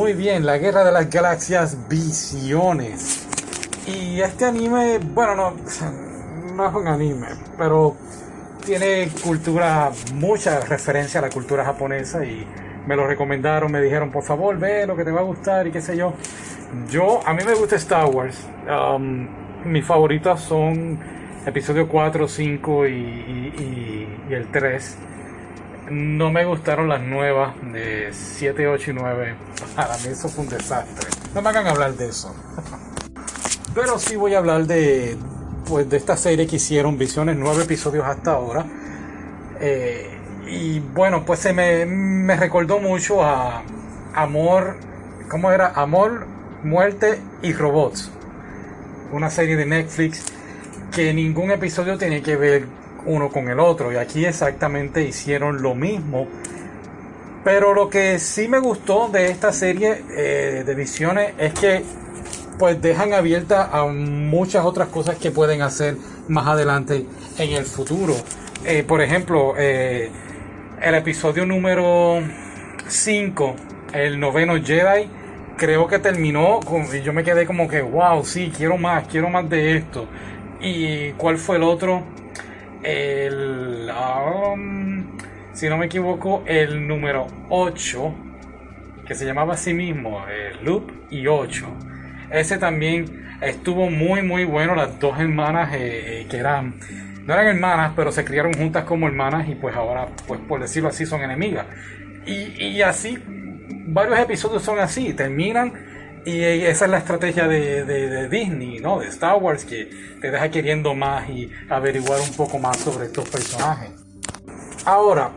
[0.00, 3.28] Muy bien, la Guerra de las Galaxias Visiones.
[3.86, 7.26] Y este anime, bueno, no, es un anime,
[7.58, 7.94] pero
[8.64, 12.46] tiene cultura, mucha referencia a la cultura japonesa y
[12.86, 15.70] me lo recomendaron, me dijeron, por favor, ve lo que te va a gustar y
[15.70, 16.14] qué sé yo.
[16.88, 18.38] Yo, a mí me gusta Star Wars.
[18.66, 19.28] Um,
[19.66, 20.98] mis favoritas son
[21.44, 24.96] episodio 4, 5 y, y, y, el 3.
[25.90, 29.34] No me gustaron las nuevas de 7, 8 y 9.
[29.74, 31.08] Para mí eso fue un desastre.
[31.34, 32.32] No me hagan hablar de eso.
[33.74, 35.16] Pero sí voy a hablar de,
[35.66, 38.64] pues, de esta serie que hicieron Visiones, nueve episodios hasta ahora.
[39.60, 40.08] Eh,
[40.46, 43.62] y bueno, pues se me, me recordó mucho a
[44.14, 44.76] Amor,
[45.28, 45.72] ¿cómo era?
[45.74, 46.26] Amor,
[46.62, 48.12] Muerte y Robots.
[49.10, 50.24] Una serie de Netflix
[50.92, 53.92] que ningún episodio tiene que ver uno con el otro.
[53.92, 56.26] Y aquí exactamente hicieron lo mismo.
[57.44, 61.82] Pero lo que sí me gustó de esta serie eh, de visiones es que
[62.58, 65.96] pues dejan abierta a muchas otras cosas que pueden hacer
[66.28, 67.06] más adelante
[67.38, 68.14] en el futuro.
[68.66, 70.10] Eh, por ejemplo, eh,
[70.82, 72.20] el episodio número
[72.86, 73.56] 5,
[73.94, 75.08] el noveno Jedi,
[75.56, 76.60] creo que terminó
[76.92, 80.06] y yo me quedé como que, wow, sí, quiero más, quiero más de esto.
[80.60, 82.02] ¿Y cuál fue el otro?
[82.82, 85.18] El, um,
[85.52, 88.14] si no me equivoco, el número 8,
[89.06, 91.66] que se llamaba así mismo, el Loop y 8
[92.30, 94.74] ese también estuvo muy, muy bueno.
[94.74, 96.74] Las dos hermanas eh, eh, que eran,
[97.26, 100.88] no eran hermanas, pero se criaron juntas como hermanas y pues ahora, pues por decirlo
[100.88, 101.66] así, son enemigas.
[102.26, 103.18] Y, así,
[103.88, 105.72] varios episodios son así, terminan
[106.24, 109.00] y esa es la estrategia de, Disney, ¿no?
[109.00, 109.90] De Star Wars, que
[110.20, 113.90] te deja queriendo más y averiguar un poco más sobre estos personajes.
[114.84, 115.30] Ahora,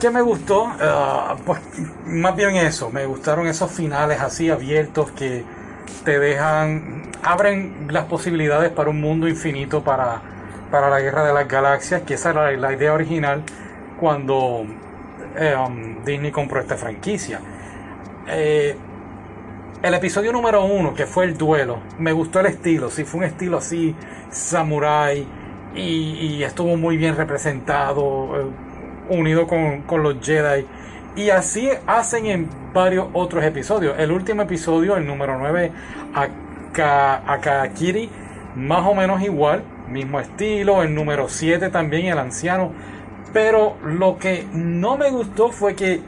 [0.00, 0.66] ¿qué me gustó?
[0.80, 1.60] Ah, pues
[2.06, 5.44] más bien eso, me gustaron esos finales así abiertos que
[6.04, 10.20] te dejan, abren las posibilidades para un mundo infinito para,
[10.70, 13.42] para la guerra de las galaxias, que esa era la idea original
[13.98, 14.64] cuando
[15.36, 17.40] eh, um, Disney compró esta franquicia.
[18.26, 18.76] Eh,
[19.82, 23.24] el episodio número uno, que fue el duelo, me gustó el estilo, sí fue un
[23.24, 23.94] estilo así,
[24.30, 25.26] samurai,
[25.74, 28.46] y, estuvo muy bien representado, eh,
[29.10, 30.66] unido con, con los Jedi
[31.16, 33.98] y así hacen en varios otros episodios.
[33.98, 35.72] El último episodio, el número 9,
[37.26, 38.08] Akakiri,
[38.54, 40.82] más o menos igual, mismo estilo.
[40.82, 42.72] El número 7 también, el anciano.
[43.32, 46.00] Pero lo que no me gustó fue que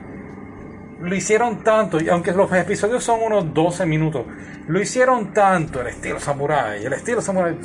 [1.02, 4.24] lo hicieron tanto, y aunque los episodios son unos 12 minutos,
[4.68, 7.58] lo hicieron tanto el estilo samurai, el estilo samurai,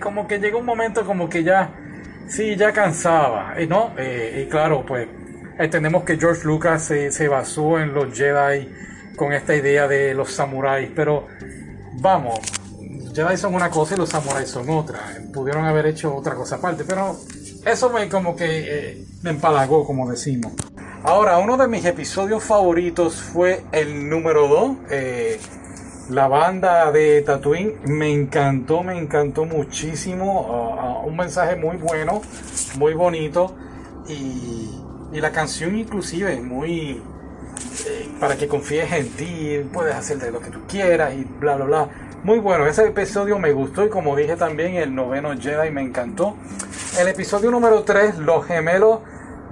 [0.00, 1.70] como que llegó un momento como que ya,
[2.28, 3.92] sí, ya cansaba, ¿no?
[3.96, 5.08] Eh, y claro, pues
[5.60, 8.66] Entendemos que George Lucas se, basó en los Jedi
[9.14, 11.26] con esta idea de los samuráis, pero
[12.00, 12.40] vamos,
[13.14, 15.00] Jedi son una cosa y los samuráis son otra.
[15.34, 17.14] Pudieron haber hecho otra cosa aparte, pero
[17.66, 20.54] eso me como que eh, me empalagó, como decimos.
[21.02, 24.76] Ahora, uno de mis episodios favoritos fue el número 2.
[24.90, 25.40] Eh,
[26.10, 30.76] la banda de Tatooine me encantó, me encantó muchísimo.
[30.78, 32.22] Ah, ah, un mensaje muy bueno,
[32.78, 33.54] muy bonito.
[34.08, 34.80] Y
[35.12, 37.02] y la canción inclusive muy...
[37.86, 41.56] Eh, para que confíes en ti, puedes hacer de lo que tú quieras y bla,
[41.56, 41.88] bla, bla.
[42.22, 46.36] Muy bueno, ese episodio me gustó y como dije también, el noveno Jedi me encantó.
[46.98, 49.00] El episodio número 3, Los gemelos,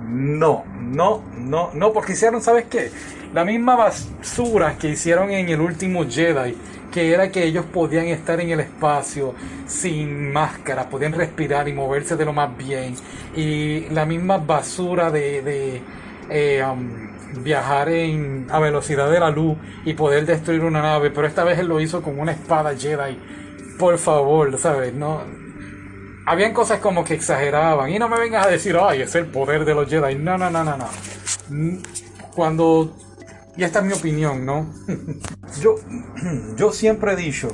[0.06, 2.90] no, no, no, no, porque hicieron, ¿sabes qué?
[3.34, 6.56] La misma basura que hicieron en el último Jedi
[6.92, 9.34] que era que ellos podían estar en el espacio
[9.66, 12.94] sin máscara, podían respirar y moverse de lo más bien.
[13.36, 15.82] Y la misma basura de,
[16.30, 21.26] eh, um, viajar en, a velocidad de la luz y poder destruir una nave, pero
[21.26, 23.18] esta vez él lo hizo con una espada Jedi.
[23.78, 24.94] Por favor, ¿sabes?
[24.94, 25.22] No,
[26.30, 27.90] habían cosas como que exageraban.
[27.90, 30.14] Y no me vengas a decir, ay, es el poder de los Jedi.
[30.16, 30.88] No, no, no, no, no.
[32.34, 32.94] Cuando
[33.58, 34.72] y esta es mi opinión, ¿no?
[35.60, 35.74] yo,
[36.56, 37.48] yo siempre he dicho,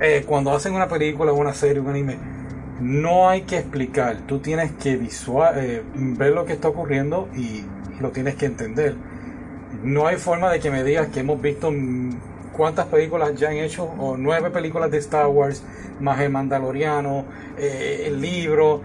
[0.00, 2.16] eh, cuando hacen una película, una serie, un anime,
[2.80, 7.64] no hay que explicar, tú tienes que visual, eh, ver lo que está ocurriendo y,
[8.00, 8.94] lo tienes que entender.
[9.82, 11.72] No hay forma de que me digas que hemos visto
[12.58, 15.62] cuántas películas ya han hecho, o nueve películas de Star Wars,
[16.00, 17.24] más el Mandaloriano,
[17.56, 18.82] eh, el libro.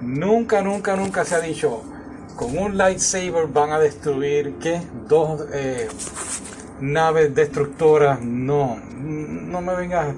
[0.00, 1.82] Nunca, nunca, nunca se ha dicho,
[2.36, 4.80] con un lightsaber van a destruir ¿qué?
[5.08, 5.88] dos eh,
[6.80, 8.22] naves destructoras.
[8.22, 10.14] No, no me vengas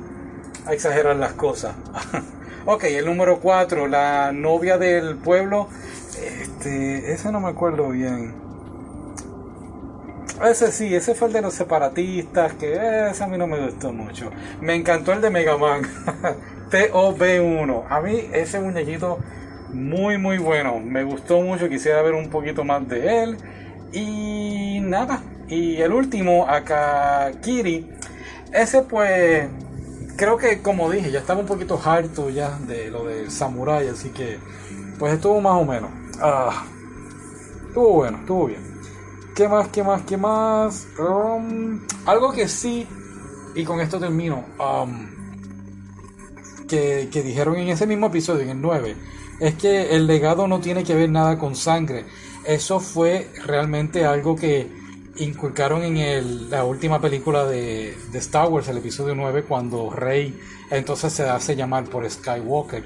[0.67, 1.75] a exagerar las cosas.
[2.67, 5.69] ok, el número 4, la novia del pueblo.
[6.23, 8.48] Este, ese no me acuerdo bien.
[10.45, 13.93] Ese sí, ese fue el de los separatistas, que ese a mí no me gustó
[13.93, 14.31] mucho.
[14.61, 15.83] Me encantó el de Mega Man,
[16.71, 17.85] TOB1.
[17.89, 19.19] A mí ese muñequito
[19.73, 23.37] muy muy bueno, me gustó mucho, quisiera ver un poquito más de él.
[23.93, 27.91] Y nada, y el último, Akakiri,
[28.53, 29.49] ese pues
[30.17, 34.11] creo que como dije, ya estaba un poquito harto ya de lo del samurai, así
[34.11, 34.39] que
[34.99, 35.91] pues estuvo más o menos.
[36.21, 36.65] Ah,
[37.69, 38.68] estuvo bueno, estuvo bien.
[39.39, 40.89] ¿Qué más, qué más, qué más?
[40.99, 42.85] Um, algo que sí,
[43.55, 45.07] y con esto termino, um,
[46.67, 48.97] que, dijeron en ese mismo episodio, en el 9,
[49.39, 52.05] es que el legado no tiene que ver nada con sangre.
[52.45, 54.67] Eso fue realmente algo que
[55.19, 60.37] inculcaron en el, la última película de, Star Wars, el episodio 9, cuando Rey
[60.69, 62.83] entonces se hace llamar por Skywalker.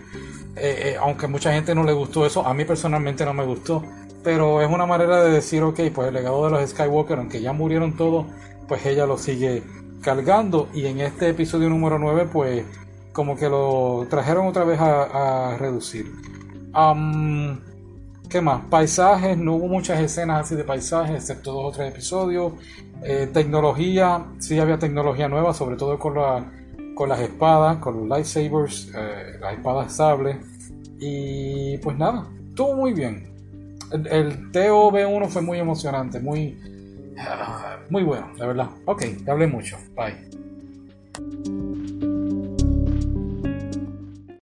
[0.56, 3.82] Eh, eh, aunque mucha gente no le gustó eso, a mí personalmente no me gustó,
[4.23, 7.53] pero es una manera de decir, ok, pues el legado de los Skywalker, aunque ya
[7.53, 8.27] murieron todos,
[8.69, 9.63] pues ella lo sigue
[10.01, 12.65] cargando y en este episodio número 9, pues
[13.13, 16.11] como que lo trajeron otra vez a, reducir.
[18.29, 18.65] ¿Qué más?
[18.71, 22.55] Paisajes, no hubo muchas escenas así de paisajes, excepto dos o tres episodios.
[23.03, 26.51] Eh, tecnología, sí había tecnología nueva, sobre todo con, la,
[26.95, 30.37] con las espadas, con los lightsabers, eh, las espadas sables.
[30.99, 33.33] Y pues nada, estuvo muy bien.
[33.93, 36.59] El, el TOB1 fue muy emocionante, muy,
[37.91, 38.71] muy bueno, la verdad.
[38.87, 39.77] Ok, hablé mucho.
[39.94, 40.42] Bye.